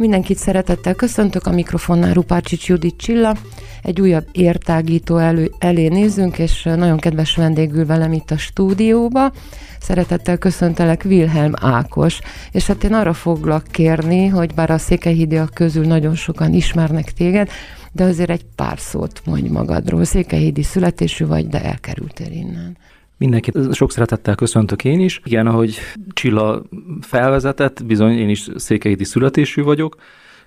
[0.00, 3.36] Mindenkit szeretettel köszöntök, a mikrofonnál Rupácsics Judit Csilla.
[3.82, 9.32] Egy újabb értágító elő, elé nézünk, és nagyon kedves vendégül velem itt a stúdióba.
[9.80, 12.18] Szeretettel köszöntelek Wilhelm Ákos,
[12.52, 17.50] és hát én arra foglak kérni, hogy bár a székelyhídiak közül nagyon sokan ismernek téged,
[17.92, 20.04] de azért egy pár szót mondj magadról.
[20.04, 22.76] Székelyhídi születésű vagy, de elkerültél innen.
[23.16, 25.20] Mindenkit sok szeretettel köszöntök én is.
[25.24, 25.78] Igen, ahogy
[26.12, 26.62] Csilla
[27.00, 29.96] felvezetett, bizony én is székelyhídi születésű vagyok,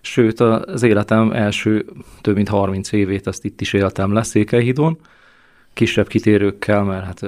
[0.05, 1.85] sőt az életem első
[2.21, 4.97] több mint 30 évét ezt itt is éltem le Székelyhídon,
[5.73, 7.25] kisebb kitérőkkel, mert hát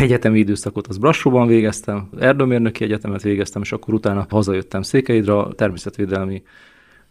[0.00, 6.42] egyetemi időszakot az Brassóban végeztem, erdőmérnöki egyetemet végeztem, és akkor utána hazajöttem Székelyhídra, természetvédelmi,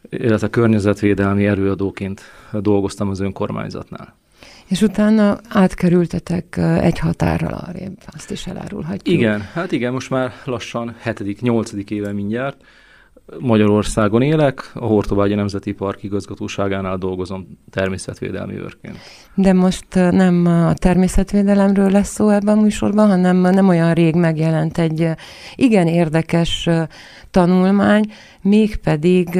[0.09, 4.16] illetve környezetvédelmi előadóként dolgoztam az önkormányzatnál.
[4.68, 9.16] És utána átkerültetek egy határral arrébb, azt is elárulhatjuk.
[9.16, 12.63] Igen, hát igen, most már lassan hetedik, nyolcadik éve mindjárt.
[13.39, 18.97] Magyarországon élek, a Hortobágyi Nemzeti Park igazgatóságánál dolgozom természetvédelmi őrként.
[19.35, 24.77] De most nem a természetvédelemről lesz szó ebben a műsorban, hanem nem olyan rég megjelent
[24.77, 25.09] egy
[25.55, 26.70] igen érdekes
[27.31, 28.11] tanulmány,
[28.41, 29.39] mégpedig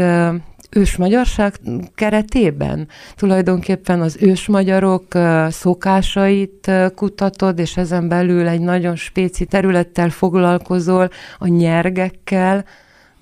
[0.70, 1.54] ősmagyarság
[1.96, 5.06] keretében tulajdonképpen az ősmagyarok
[5.50, 12.66] szokásait kutatod, és ezen belül egy nagyon spéci területtel foglalkozol, a nyergekkel,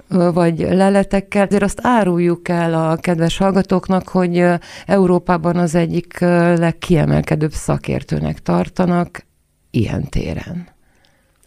[0.10, 1.46] vagy leletekkel.
[1.46, 4.44] Azért azt áruljuk el a kedves hallgatóknak, hogy
[4.86, 9.26] Európában az egyik legkiemelkedőbb szakértőnek tartanak
[9.72, 10.74] ilyen téren.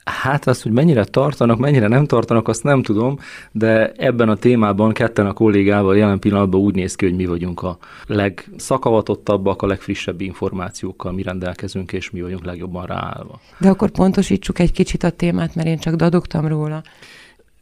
[0.04, 3.18] Hát azt, hogy mennyire tartanak, mennyire nem tartanak, azt nem tudom,
[3.52, 7.62] de ebben a témában ketten a kollégával jelen pillanatban úgy néz ki, hogy mi vagyunk
[7.62, 13.40] a legszakavatottabbak, a legfrissebb információkkal mi rendelkezünk, és mi vagyunk legjobban ráállva.
[13.58, 16.82] De akkor pontosítsuk egy kicsit a témát, mert én csak dadogtam róla.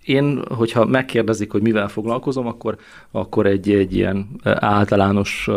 [0.06, 2.77] Én, hogyha megkérdezik, hogy mivel foglalkozom, akkor,
[3.11, 5.50] akkor egy, egy ilyen általános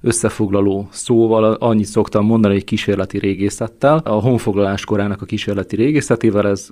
[0.00, 3.98] összefoglaló szóval annyit szoktam mondani, hogy kísérleti régészettel.
[4.04, 6.68] A honfoglalás korának a kísérleti régészetével ez,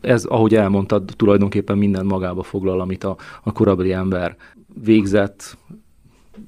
[0.00, 4.36] ez, ahogy elmondtad, tulajdonképpen minden magába foglal, amit a, a korabeli ember
[4.84, 5.56] végzett,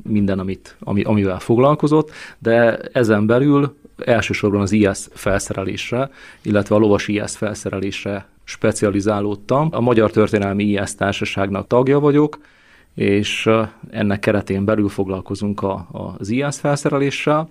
[0.03, 6.11] minden, amit, ami, amivel foglalkozott, de ezen belül elsősorban az IS felszerelésre,
[6.43, 9.69] illetve a lovas IS felszerelésre specializálódtam.
[9.73, 12.39] A Magyar Történelmi IS Társaságnak tagja vagyok,
[12.95, 13.51] és
[13.91, 17.49] ennek keretén belül foglalkozunk a, az IS felszereléssel,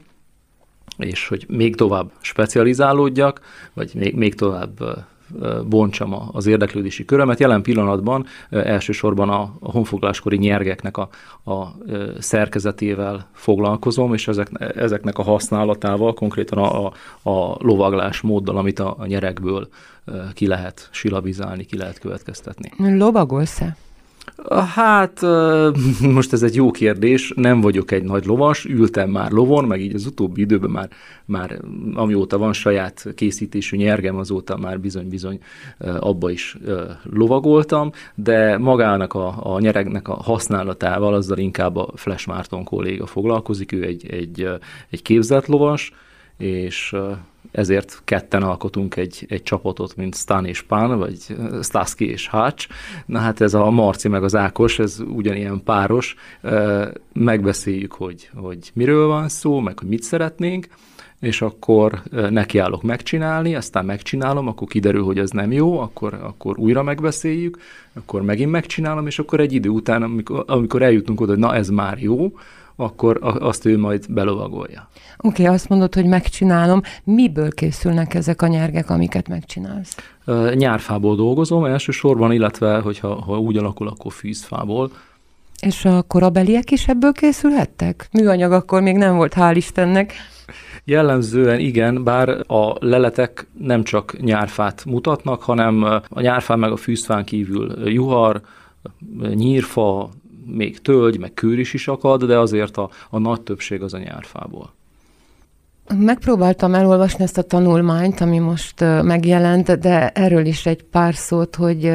[0.97, 3.41] és hogy még tovább specializálódjak,
[3.73, 5.05] vagy még, még tovább
[5.67, 7.39] bontsam az érdeklődési körömet.
[7.39, 11.09] Jelen pillanatban elsősorban a, honfoglaláskori nyergeknek a,
[11.51, 11.75] a
[12.19, 16.85] szerkezetével foglalkozom, és ezek, ezeknek a használatával, konkrétan a,
[17.29, 19.67] a lovaglás móddal, amit a, a nyerekből
[20.33, 22.71] ki lehet silabizálni, ki lehet következtetni.
[22.77, 23.75] Lovagolsz-e?
[24.75, 25.21] Hát,
[26.17, 29.95] most ez egy jó kérdés, nem vagyok egy nagy lovas, ültem már lovon, meg így
[29.95, 30.89] az utóbbi időben már,
[31.25, 31.59] már
[31.93, 35.39] amióta van saját készítésű nyergem, azóta már bizony-bizony
[35.99, 36.57] abba is
[37.03, 43.71] lovagoltam, de magának a, a nyeregnek a használatával azzal inkább a Flash Márton kolléga foglalkozik,
[43.71, 44.49] ő egy, egy,
[44.89, 45.91] egy képzett lovas,
[46.37, 46.95] és
[47.51, 52.67] ezért ketten alkotunk egy, egy csapatot, mint Stan és Pán, vagy Staski és Hács.
[53.05, 56.15] Na hát ez a Marci meg az Ákos, ez ugyanilyen páros.
[57.13, 60.67] Megbeszéljük, hogy, hogy miről van szó, meg hogy mit szeretnénk,
[61.19, 66.83] és akkor nekiállok megcsinálni, aztán megcsinálom, akkor kiderül, hogy ez nem jó, akkor, akkor újra
[66.83, 67.57] megbeszéljük,
[67.93, 71.69] akkor megint megcsinálom, és akkor egy idő után, amikor, amikor eljutunk oda, hogy na ez
[71.69, 72.31] már jó,
[72.75, 74.89] akkor azt ő majd belovagolja.
[75.17, 76.81] Oké, okay, azt mondod, hogy megcsinálom.
[77.03, 79.95] Miből készülnek ezek a nyergek, amiket megcsinálsz?
[80.53, 84.91] Nyárfából dolgozom elsősorban, illetve, hogyha ha úgy alakul, akkor fűzfából.
[85.61, 88.07] És a korabeliek is ebből készülhettek?
[88.11, 90.13] Műanyag akkor még nem volt, hál' Istennek.
[90.83, 97.23] Jellemzően igen, bár a leletek nem csak nyárfát mutatnak, hanem a nyárfán meg a fűzfán
[97.23, 98.41] kívül juhar,
[99.33, 100.09] nyírfa,
[100.45, 103.97] még tölgy, meg kőr is is akad, de azért a, a nagy többség az a
[103.97, 104.73] nyárfából.
[105.97, 111.91] Megpróbáltam elolvasni ezt a tanulmányt, ami most megjelent, de erről is egy pár szót, hogy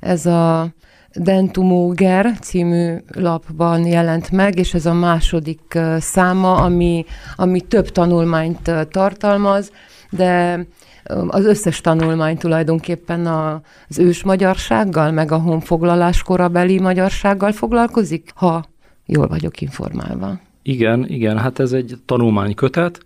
[0.00, 0.68] ez a
[1.14, 7.04] Dentumoger című lapban jelent meg, és ez a második száma, ami,
[7.36, 9.72] ami több tanulmányt tartalmaz,
[10.10, 10.64] de
[11.28, 18.64] az összes tanulmány tulajdonképpen az ős magyarsággal, meg a honfoglalás korabeli magyarsággal foglalkozik, ha
[19.06, 20.40] jól vagyok informálva.
[20.62, 23.00] Igen, igen, hát ez egy tanulmánykötet,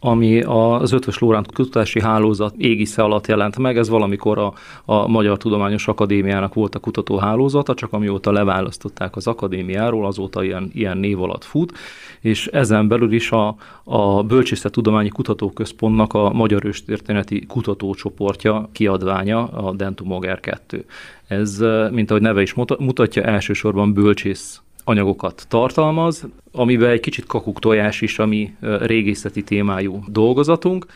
[0.00, 3.78] ami az Ötvös Lóránt Kutatási Hálózat égisze alatt jelent meg.
[3.78, 4.52] Ez valamikor a,
[4.84, 10.98] a Magyar Tudományos Akadémiának volt a kutatóhálózata, csak amióta leválasztották az akadémiáról, azóta ilyen, ilyen
[10.98, 11.72] név alatt fut,
[12.20, 14.26] és ezen belül is a, a
[14.70, 20.84] Tudományi Kutatóközpontnak a Magyar Őstörténeti Kutatócsoportja kiadványa, a Dentumoger 2.
[21.26, 21.58] Ez,
[21.90, 28.18] mint ahogy neve is mutatja, elsősorban bölcsész anyagokat tartalmaz, amiben egy kicsit kakuk tojás is,
[28.18, 30.86] ami régészeti témájú dolgozatunk,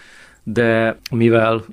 [0.42, 1.64] de mivel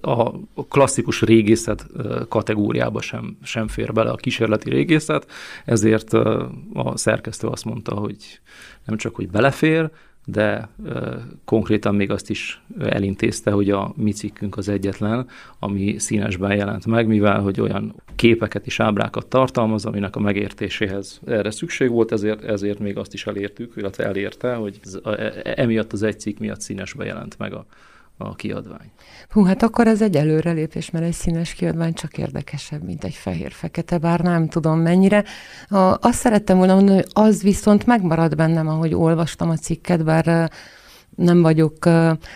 [0.00, 0.30] a
[0.68, 1.86] klasszikus régészet
[2.28, 5.30] kategóriába sem, sem fér bele a kísérleti régészet,
[5.64, 6.12] ezért
[6.72, 8.40] a szerkesztő azt mondta, hogy
[8.84, 9.90] nem csak, hogy belefér,
[10.24, 10.68] de
[11.44, 15.26] konkrétan még azt is elintézte, hogy a mi cikkünk az egyetlen,
[15.58, 21.50] ami színesben jelent meg, mivel hogy olyan képeket és ábrákat tartalmaz, aminek a megértéséhez erre
[21.50, 26.20] szükség volt, ezért, ezért még azt is elértük, illetve elérte, hogy e, emiatt az egy
[26.20, 27.66] cikk miatt színesben jelent meg a,
[28.28, 28.90] a kiadvány.
[29.30, 33.98] Hú, hát akkor ez egy előrelépés, mert egy színes kiadvány csak érdekesebb, mint egy fehér-fekete,
[33.98, 35.24] bár nem tudom mennyire.
[35.68, 40.50] A, azt szerettem volna mondani, hogy az viszont megmarad bennem, ahogy olvastam a cikket, bár
[41.16, 41.88] nem vagyok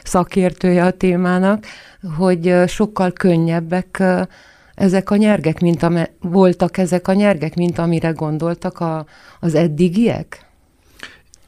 [0.02, 1.64] szakértője a témának,
[2.16, 4.02] hogy sokkal könnyebbek
[4.74, 9.06] ezek a nyergek, mint am- voltak ezek a nyergek, mint amire gondoltak a,
[9.40, 10.46] az eddigiek?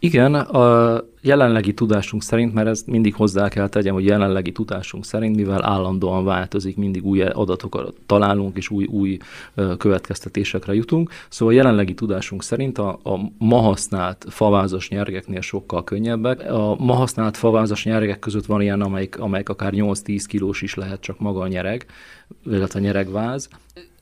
[0.06, 5.36] Igen, a jelenlegi tudásunk szerint, mert ezt mindig hozzá kell tegyem, hogy jelenlegi tudásunk szerint,
[5.36, 9.18] mivel állandóan változik, mindig új adatokat találunk, és új, új
[9.78, 11.10] következtetésekre jutunk.
[11.28, 16.50] Szóval jelenlegi tudásunk szerint a, a ma használt favázas nyergeknél sokkal könnyebbek.
[16.50, 21.00] A ma használt favázas nyergek között van ilyen, amelyik, amelyik akár 8-10 kilós is lehet
[21.00, 21.86] csak maga a nyereg,
[22.44, 23.48] illetve a nyeregváz.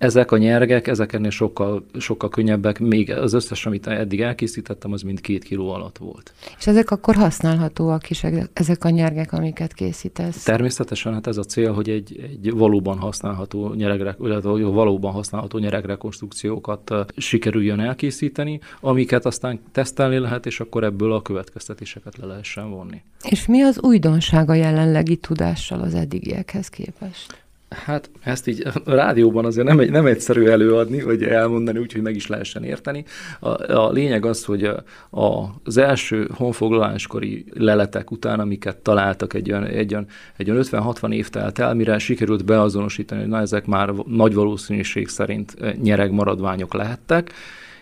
[0.04, 5.02] Ezek a nyergek, ezek ennél sokkal, sokkal könnyebbek, még az összes, amit eddig elkészítettem, az
[5.02, 6.32] mind két kiló alatt volt.
[6.58, 10.42] És ezek akkor használhatóak is, ezek a nyergek, amiket készítesz?
[10.42, 16.92] Természetesen, hát ez a cél, hogy egy, egy valóban használható nyeregre, illetve valóban használható nyeregrekonstrukciókat
[17.16, 23.02] sikerüljön elkészíteni, amiket aztán tesztelni lehet, és akkor ebből a következtetéseket le lehessen vonni.
[23.28, 27.44] És mi az újdonság a jelenlegi tudással az eddigiekhez képest?
[27.85, 32.03] Hát ezt így a rádióban azért nem, egy, nem egyszerű előadni, vagy elmondani úgy, hogy
[32.03, 33.05] meg is lehessen érteni.
[33.41, 34.82] A, a lényeg az, hogy a,
[35.21, 40.06] a, az első honfoglaláskori leletek után, amiket találtak egy olyan, egy olyan,
[40.37, 45.09] egy olyan 50-60 év telt el, mire sikerült beazonosítani, hogy na ezek már nagy valószínűség
[45.09, 47.32] szerint nyereg maradványok lehettek,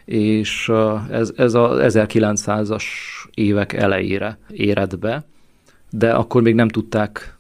[0.05, 0.73] és
[1.11, 2.85] ez, ez a 1900-as
[3.35, 5.25] évek elejére éred be,
[5.91, 7.37] de akkor még nem tudták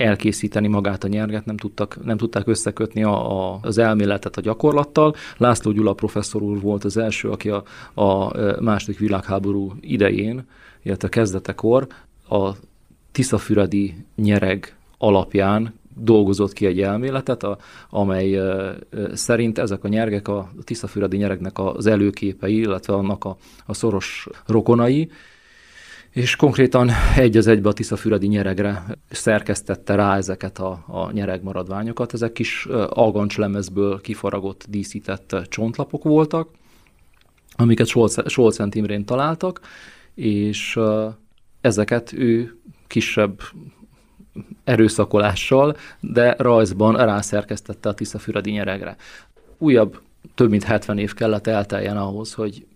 [0.00, 5.14] elkészíteni magát a nyerget, nem, tudtak, nem tudták összekötni a, a, az elméletet a gyakorlattal.
[5.36, 7.62] László Gyula professzor úr volt az első, aki a,
[7.94, 10.46] a második világháború idején,
[10.82, 11.86] illetve kezdetekor
[12.28, 12.50] a
[13.12, 17.58] tiszafüredi nyereg alapján dolgozott ki egy elméletet, a,
[17.90, 18.76] amely e,
[19.12, 23.36] szerint ezek a nyergek a tiszafüredi nyeregnek az előképei, illetve annak a,
[23.66, 25.10] a szoros rokonai,
[26.10, 32.12] és konkrétan egy az egybe a Tiszafüredi nyeregre szerkesztette rá ezeket a, a nyereg maradványokat.
[32.12, 36.48] Ezek kis algancslemezből kifaragott, díszített csontlapok voltak,
[37.56, 37.86] amiket
[38.26, 39.60] Solcent Imrén találtak,
[40.14, 40.78] és
[41.60, 43.40] ezeket ő kisebb
[44.64, 48.96] erőszakolással, de rajzban rászerkesztette a Tiszafüredi nyeregre.
[49.58, 50.00] Újabb
[50.34, 52.66] több mint 70 év kellett elteljen ahhoz, hogy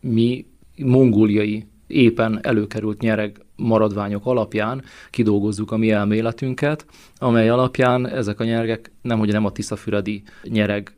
[0.00, 0.46] mi
[0.76, 6.86] mongóliai éppen előkerült nyereg maradványok alapján kidolgozzuk a mi elméletünket,
[7.18, 10.96] amely alapján ezek a nyergek nemhogy nem a tiszafüredi nyereg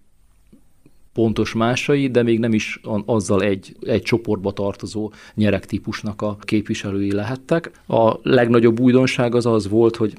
[1.12, 7.70] pontos másai, de még nem is azzal egy, egy csoportba tartozó nyeregtípusnak a képviselői lehettek.
[7.86, 10.12] A legnagyobb újdonság az az volt, hogy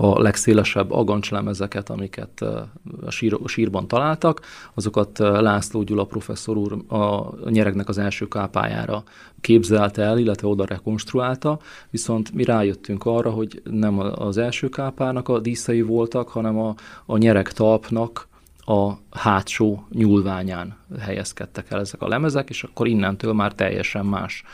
[0.00, 4.40] a legszélesebb agancslemezeket, amiket a, sír, a sírban találtak,
[4.74, 9.02] azokat László Gyula professzor úr a nyeregnek az első kápájára
[9.40, 11.58] képzelte el, illetve oda rekonstruálta,
[11.90, 16.74] viszont mi rájöttünk arra, hogy nem az első kápának a díszei voltak, hanem a,
[17.06, 18.28] a nyereg talpnak
[18.58, 24.44] a hátsó nyúlványán helyezkedtek el ezek a lemezek, és akkor innentől már teljesen más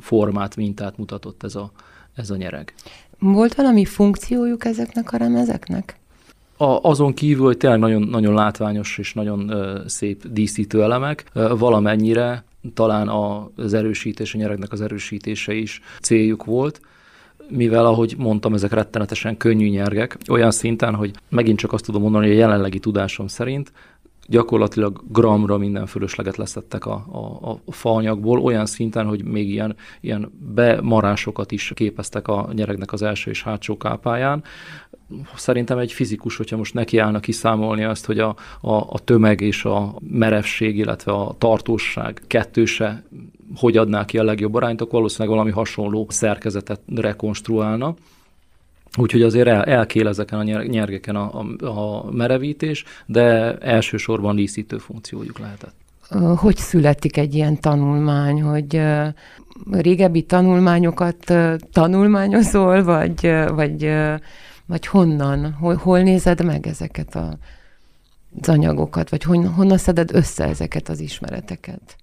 [0.00, 1.70] formát, mintát mutatott ez a,
[2.14, 2.74] ez a nyereg.
[3.18, 5.98] Volt valami funkciójuk ezeknek a remezeknek?
[6.56, 11.54] A, azon kívül, hogy tényleg nagyon, nagyon látványos és nagyon ö, szép díszítő elemek, ö,
[11.58, 12.44] valamennyire
[12.74, 16.80] talán az erősítés, a nyeregnek az erősítése is céljuk volt.
[17.48, 22.26] mivel, ahogy mondtam, ezek rettenetesen könnyű nyergek, olyan szinten, hogy megint csak azt tudom mondani,
[22.26, 23.72] hogy a jelenlegi tudásom szerint
[24.28, 30.32] gyakorlatilag gramra minden fölösleget leszettek a, a, a faanyagból, olyan szinten, hogy még ilyen, ilyen
[30.54, 34.44] bemarásokat is képeztek a nyeregnek az első és hátsó kápáján.
[35.34, 39.94] Szerintem egy fizikus, hogyha most nekiállna kiszámolni azt, hogy a, a, a tömeg és a
[40.10, 43.04] merevség, illetve a tartóság kettőse
[43.56, 47.94] hogy adná ki a legjobb arányt, akkor valószínűleg valami hasonló szerkezetet rekonstruálna.
[48.96, 55.38] Úgyhogy azért el, elkél ezeken a nyergeken a, a, a merevítés, de elsősorban díszítő funkciójuk
[55.38, 55.74] lehetett.
[56.36, 58.80] Hogy születik egy ilyen tanulmány, hogy
[59.70, 61.32] régebbi tanulmányokat
[61.72, 63.90] tanulmányozol, vagy, vagy,
[64.66, 67.38] vagy honnan, hol, hol nézed meg ezeket a,
[68.40, 69.22] az anyagokat, vagy
[69.56, 71.96] honnan szeded össze ezeket az ismereteket?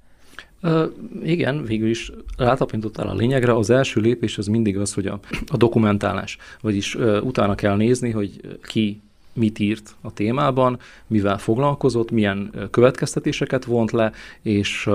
[1.24, 3.56] Igen, végül is rátapintottál a lényegre.
[3.56, 8.58] Az első lépés az mindig az, hogy a, a dokumentálás, vagyis utána kell nézni, hogy
[8.62, 9.02] ki
[9.34, 14.90] mit írt a témában, mivel foglalkozott, milyen következtetéseket vont le, és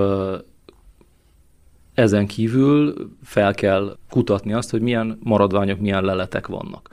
[1.95, 6.89] ezen kívül fel kell kutatni azt, hogy milyen maradványok, milyen leletek vannak.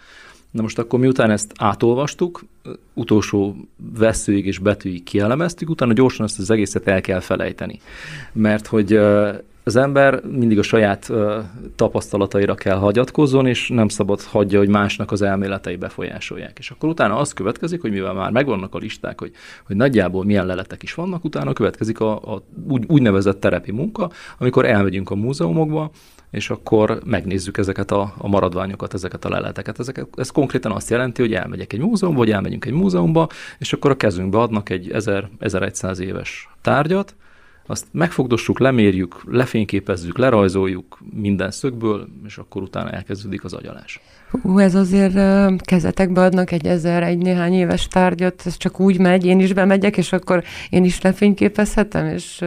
[0.55, 2.45] Na most akkor miután ezt átolvastuk,
[2.93, 3.55] utolsó
[3.97, 7.79] veszőig és betűig kielemeztük, utána gyorsan ezt az egészet el kell felejteni.
[8.31, 8.93] Mert hogy
[9.63, 11.11] az ember mindig a saját
[11.75, 16.57] tapasztalataira kell hagyatkozzon, és nem szabad hagyja, hogy másnak az elméletei befolyásolják.
[16.59, 19.31] És akkor utána az következik, hogy mivel már megvannak a listák, hogy,
[19.63, 24.65] hogy nagyjából milyen leletek is vannak, utána következik a, a úgy, úgynevezett terepi munka, amikor
[24.65, 25.91] elmegyünk a múzeumokba,
[26.35, 29.79] és akkor megnézzük ezeket a, a maradványokat, ezeket a leleteket.
[29.79, 33.27] Ezeket, ez konkrétan azt jelenti, hogy elmegyek egy múzeumba, vagy elmegyünk egy múzeumba,
[33.57, 37.15] és akkor a kezünkbe adnak egy 1000, 1100 éves tárgyat,
[37.67, 43.99] azt megfogdossuk, lemérjük, lefényképezzük, lerajzoljuk minden szögből, és akkor utána elkezdődik az agyalás.
[44.41, 45.13] Hú, ez azért
[45.61, 49.97] kezetekbe adnak egy ezer, egy néhány éves tárgyat, ez csak úgy megy, én is bemegyek,
[49.97, 52.45] és akkor én is lefényképezhetem, és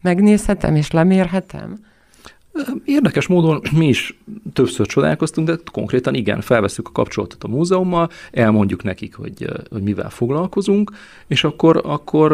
[0.00, 1.88] megnézhetem, és lemérhetem.
[2.84, 4.18] Érdekes módon mi is
[4.52, 10.10] többször csodálkoztunk, de konkrétan igen, felveszünk a kapcsolatot a múzeummal, elmondjuk nekik, hogy, hogy mivel
[10.10, 10.90] foglalkozunk,
[11.26, 12.32] és akkor, akkor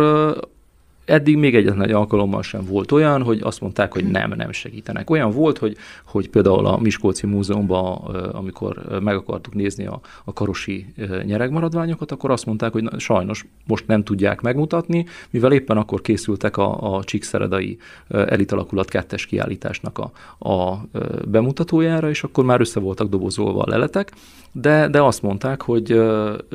[1.07, 5.11] eddig még egyetlen egy alkalommal sem volt olyan, hogy azt mondták, hogy nem, nem segítenek.
[5.11, 7.95] Olyan volt, hogy, hogy például a Miskolci Múzeumban,
[8.33, 10.87] amikor meg akartuk nézni a, a karosi
[11.25, 16.57] nyeregmaradványokat, akkor azt mondták, hogy na, sajnos most nem tudják megmutatni, mivel éppen akkor készültek
[16.57, 20.11] a, a Csíkszeredai elitalakulat kettes kiállításnak a,
[20.51, 20.81] a
[21.29, 24.13] bemutatójára, és akkor már össze voltak dobozolva a leletek,
[24.53, 26.01] de, de azt mondták, hogy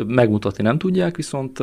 [0.08, 1.60] megmutatni nem tudják, viszont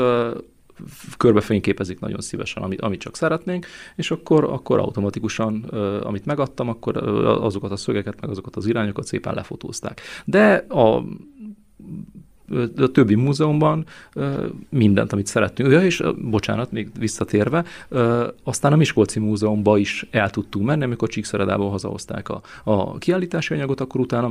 [1.16, 3.66] körbe fényképezik nagyon szívesen, amit, amit csak szeretnénk,
[3.96, 5.62] és akkor, akkor automatikusan,
[6.02, 10.00] amit megadtam, akkor azokat a szögeket, meg azokat az irányokat szépen lefotózták.
[10.24, 11.04] De a
[12.76, 13.84] a többi múzeumban
[14.68, 15.72] mindent, amit szerettünk.
[15.72, 17.64] Ja, és bocsánat, még visszatérve,
[18.42, 23.80] aztán a Miskolci Múzeumban is el tudtunk menni, amikor Csíkszeredából hazahozták a, a kiállítási anyagot,
[23.80, 24.30] akkor utána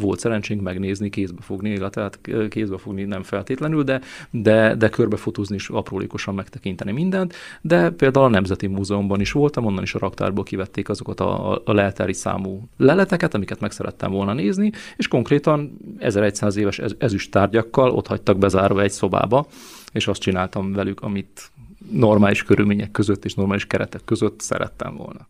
[0.00, 2.10] volt szerencsénk megnézni, kézbe fogni, illetve
[2.48, 4.00] kézbe fogni nem feltétlenül, de,
[4.30, 9.82] de, de körbefotózni is aprólékosan megtekinteni mindent, de például a Nemzeti Múzeumban is voltam, onnan
[9.82, 14.72] is a raktárból kivették azokat a, a leltári számú leleteket, amiket meg szerettem volna nézni,
[14.96, 19.46] és konkrétan 1100 éves ezüst tárgyakkal ott hagytak bezárva egy szobába,
[19.92, 21.50] és azt csináltam velük, amit
[21.90, 25.26] normális körülmények között és normális keretek között szerettem volna.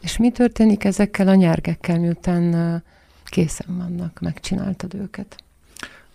[0.00, 2.82] És mi történik ezekkel a nyergekkel, miután
[3.24, 5.36] készen vannak, megcsináltad őket?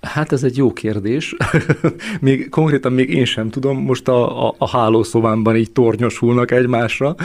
[0.02, 1.36] Hát ez egy jó kérdés.
[2.22, 7.16] még konkrétan még én sem tudom, most a, a, a hálószobámban így tornyosulnak egymásra.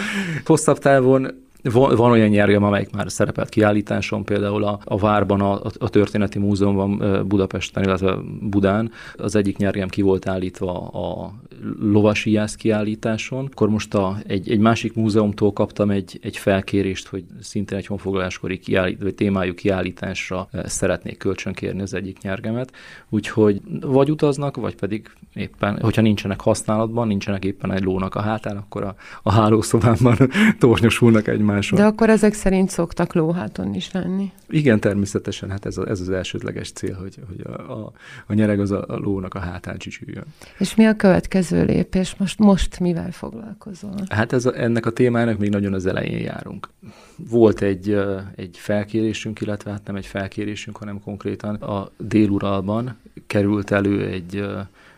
[0.45, 5.89] Hosszabb távon van, olyan nyergem, amelyik már szerepelt kiállításon, például a, a Várban, a, a
[5.89, 8.91] Történeti Múzeumban Budapesten, illetve Budán.
[9.17, 11.33] Az egyik nyergem ki volt állítva a
[11.81, 13.49] lovasiász kiállításon.
[13.51, 18.59] Akkor most a, egy, egy másik múzeumtól kaptam egy, egy felkérést, hogy szintén egy honfoglaláskori
[18.59, 22.73] kiállít, vagy témájú kiállításra szeretnék kölcsönkérni az egyik nyergemet.
[23.09, 28.57] Úgyhogy vagy utaznak, vagy pedig éppen, hogyha nincsenek használatban, nincsenek éppen egy lónak a hátán,
[28.57, 30.17] akkor a, a hálószobámban
[30.59, 31.79] tornyosulnak egymás máson.
[31.79, 34.33] De akkor ezek szerint szoktak lóháton is lenni.
[34.49, 37.93] Igen, természetesen, hát ez, a, ez az elsődleges cél, hogy, hogy a, a,
[38.27, 40.25] a nyereg az a, a lónak a hátán csücsüljön.
[40.59, 42.15] És mi a következő lépés?
[42.19, 43.95] Most, most mivel foglalkozol?
[44.09, 46.69] Hát ez a, ennek a témának még nagyon az elején járunk.
[47.17, 47.99] Volt egy,
[48.35, 54.45] egy felkérésünk, illetve hát nem egy felkérésünk, hanem konkrétan a déluralban került elő egy,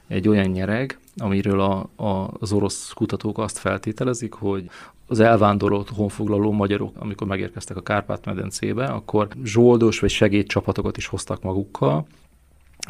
[0.09, 4.71] egy olyan nyereg, amiről a, a, az orosz kutatók azt feltételezik, hogy
[5.07, 12.07] az elvándorolt honfoglaló magyarok, amikor megérkeztek a Kárpát-medencébe, akkor zsoldos vagy segédcsapatokat is hoztak magukkal,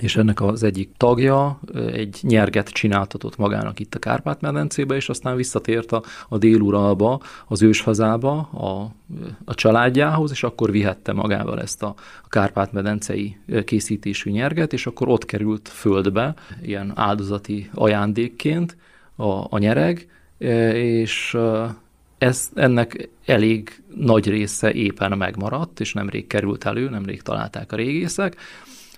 [0.00, 1.60] és ennek az egyik tagja
[1.92, 8.38] egy nyerget csináltatott magának itt a Kárpát-medencébe, és aztán visszatért a, a déluralba, az őshazába,
[8.38, 8.94] a,
[9.44, 15.24] a családjához, és akkor vihette magával ezt a, a Kárpát-medencei készítésű nyerget, és akkor ott
[15.24, 18.76] került földbe, ilyen áldozati ajándékként
[19.16, 20.08] a, a nyereg,
[20.74, 21.36] és
[22.18, 28.36] ez, ennek elég nagy része éppen megmaradt, és nemrég került elő, nemrég találták a régészek,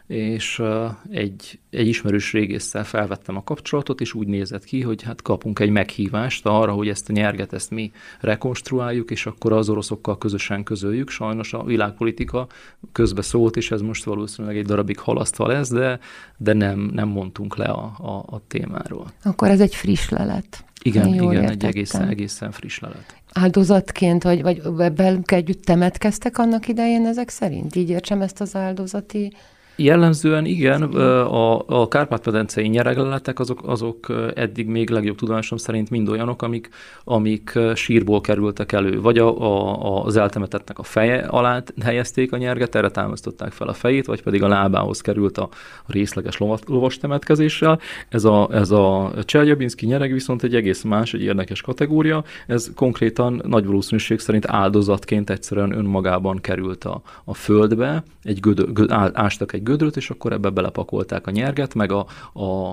[0.06, 0.62] és
[1.10, 5.70] egy, egy ismerős régésszel felvettem a kapcsolatot, és úgy nézett ki, hogy hát kapunk egy
[5.70, 11.10] meghívást arra, hogy ezt a nyerget ezt mi rekonstruáljuk, és akkor az oroszokkal közösen közöljük.
[11.10, 12.46] Sajnos a világpolitika
[12.92, 15.98] közbe szólt, és ez most valószínűleg egy darabig halasztva lesz, de,
[16.36, 19.12] de nem, nem mondtunk le a, a, a témáról.
[19.22, 20.64] Akkor ez egy friss lelet.
[20.82, 21.50] Igen, igen, értettem.
[21.50, 23.16] egy egészen, egészen friss lelet.
[23.32, 27.74] Áldozatként, vagy, vagy velük együtt temetkeztek annak idején ezek szerint?
[27.74, 29.32] Így értsem ezt az áldozati
[29.78, 36.42] Jellemzően igen, a, a Kárpát-medencei nyeregleletek azok, azok eddig még legjobb tudomásom szerint mind olyanok,
[36.42, 36.68] amik,
[37.04, 39.00] amik sírból kerültek elő.
[39.00, 43.72] Vagy a, a, az eltemetettnek a feje alá helyezték a nyerget, erre támasztották fel a
[43.72, 45.48] fejét, vagy pedig a lábához került a
[45.86, 47.80] részleges lovas temetkezéssel.
[48.08, 52.24] Ez a, ez a Cseljabinszki nyereg viszont egy egész más, egy érdekes kategória.
[52.46, 58.90] Ez konkrétan nagy valószínűség szerint áldozatként egyszerűen önmagában került a, a földbe, egy gödö, göd,
[59.12, 62.70] ástak egy gödröt, és akkor ebbe belepakolták a nyerget, meg a, a,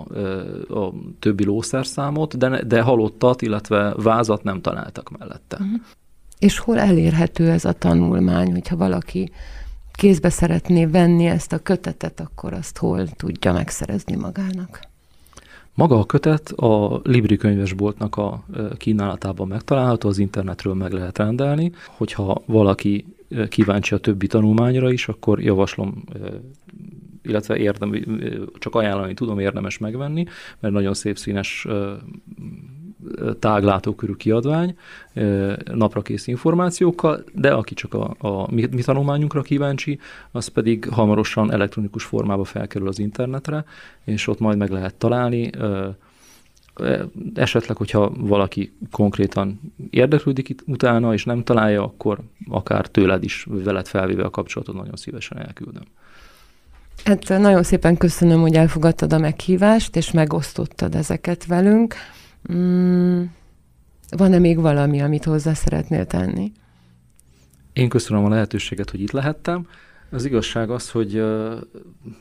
[0.80, 5.58] a többi lószerszámot, de, de halottat, illetve vázat nem találtak mellette.
[5.60, 5.82] Uh-huh.
[6.40, 9.32] És hol elérhető ez a tanulmány, hogyha valaki
[9.92, 14.80] kézbe szeretné venni ezt a kötetet, akkor azt hol tudja megszerezni magának?
[15.76, 18.44] Maga a kötet a Libri könyvesboltnak a
[18.78, 21.72] kínálatában megtalálható, az internetről meg lehet rendelni.
[21.98, 23.06] Hogyha valaki
[23.50, 26.04] kíváncsi a többi tanulmányra is, akkor javaslom
[27.24, 28.06] illetve érdem,
[28.60, 30.26] csak ajánlani tudom, érdemes megvenni,
[30.60, 31.68] mert nagyon szép színes
[33.40, 34.76] táglátókörű kiadvány,
[35.74, 40.00] naprakész információkkal, de aki csak a, a mi, mi tanulmányunkra kíváncsi,
[40.32, 43.66] az pedig hamarosan elektronikus formába felkerül az internetre,
[44.04, 45.50] és ott majd meg lehet találni.
[47.34, 49.60] Esetleg, hogyha valaki konkrétan
[49.90, 54.96] érdeklődik itt utána, és nem találja, akkor akár tőled is veled felvéve a kapcsolatot nagyon
[54.96, 55.84] szívesen elküldöm.
[57.06, 61.96] Hát nagyon szépen köszönöm, hogy elfogadtad a meghívást, és megosztottad ezeket velünk.
[62.54, 63.24] Mm,
[64.10, 66.52] van-e még valami, amit hozzá szeretnél tenni?
[67.74, 69.68] Én köszönöm a lehetőséget, hogy itt lehettem.
[70.14, 71.24] Az igazság az, hogy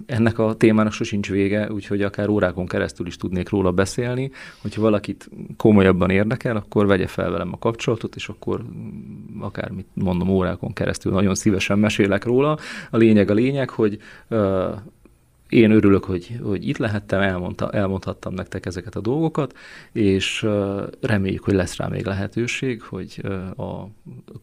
[0.06, 4.30] ennek a témának sosincs vége, úgyhogy akár órákon keresztül is tudnék róla beszélni.
[4.62, 10.28] Hogyha valakit komolyabban érdekel, akkor vegye fel velem a kapcsolatot, és akkor mm, akármit mondom
[10.28, 12.58] órákon keresztül nagyon szívesen mesélek róla.
[12.90, 13.98] A lényeg a lényeg, hogy
[15.52, 19.56] én örülök, hogy, hogy itt lehettem, elmondta, elmondhattam nektek ezeket a dolgokat,
[19.92, 20.46] és
[21.00, 23.22] reméljük, hogy lesz rá még lehetőség, hogy
[23.56, 23.86] a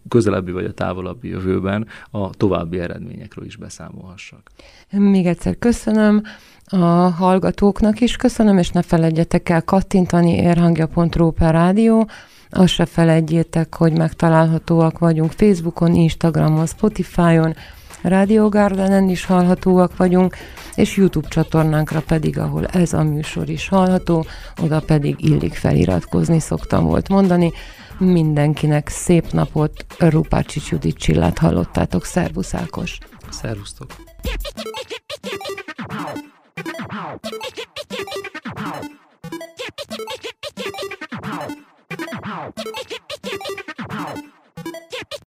[0.09, 4.49] közelebbi vagy a távolabbi jövőben a további eredményekről is beszámolhassak.
[4.91, 6.23] Még egyszer köszönöm
[6.65, 12.09] a hallgatóknak is, köszönöm, és ne felejtjetek el kattintani érhangja.ru per rádió,
[12.49, 17.55] azt se felejtjétek, hogy megtalálhatóak vagyunk Facebookon, Instagramon, Spotify-on,
[18.01, 20.35] Radio Gardenen is hallhatóak vagyunk,
[20.75, 24.25] és YouTube csatornánkra pedig, ahol ez a műsor is hallható,
[24.61, 27.51] oda pedig illik feliratkozni, szoktam volt mondani.
[27.97, 32.05] Mindenkinek szép napot, Rupácsi Judit Csillát hallottátok.
[32.05, 32.97] Szervusz Ákos!
[33.29, 33.87] Szervusztok!